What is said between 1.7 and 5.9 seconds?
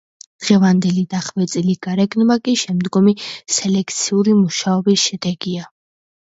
გარეგნობა კი შემდგომი სელექციური მუშაობის შედეგია.